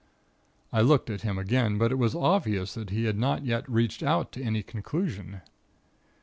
I 0.73 0.81
looked 0.81 1.11
at 1.11 1.21
him 1.21 1.37
again, 1.37 1.77
but 1.77 1.91
it 1.91 1.99
was 1.99 2.15
obvious 2.15 2.73
that 2.73 2.89
he 2.89 3.03
had 3.03 3.19
not 3.19 3.45
yet 3.45 3.69
reached 3.69 4.01
out 4.01 4.31
to 4.31 4.41
any 4.41 4.63
conclusion. 4.63 5.41